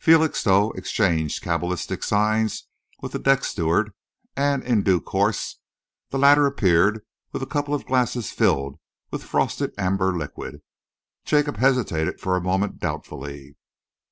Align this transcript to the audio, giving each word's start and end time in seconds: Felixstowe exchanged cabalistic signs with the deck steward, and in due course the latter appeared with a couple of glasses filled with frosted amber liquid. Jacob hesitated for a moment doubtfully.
Felixstowe 0.00 0.72
exchanged 0.72 1.44
cabalistic 1.44 2.02
signs 2.02 2.66
with 3.02 3.12
the 3.12 3.20
deck 3.20 3.44
steward, 3.44 3.92
and 4.34 4.64
in 4.64 4.82
due 4.82 5.00
course 5.00 5.60
the 6.10 6.18
latter 6.18 6.44
appeared 6.44 7.02
with 7.30 7.40
a 7.40 7.46
couple 7.46 7.72
of 7.72 7.86
glasses 7.86 8.32
filled 8.32 8.80
with 9.12 9.22
frosted 9.22 9.72
amber 9.78 10.12
liquid. 10.16 10.60
Jacob 11.24 11.58
hesitated 11.58 12.18
for 12.20 12.34
a 12.34 12.40
moment 12.40 12.80
doubtfully. 12.80 13.54